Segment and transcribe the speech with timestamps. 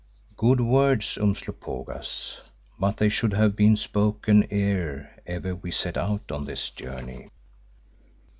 [0.35, 2.37] '""Good words, Umslopogaas,
[2.79, 7.29] but they should have been spoken ere ever we set out on this journey."